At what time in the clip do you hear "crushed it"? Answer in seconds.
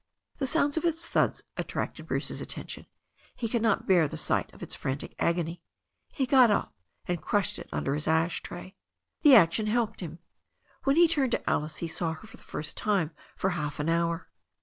7.21-7.69